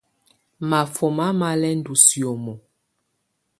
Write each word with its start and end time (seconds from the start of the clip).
Máfɔ́má 0.69 1.25
má 1.39 1.49
lɛ́ 1.61 1.73
ndɔ́ 1.79 1.95
sìómo. 2.05 2.53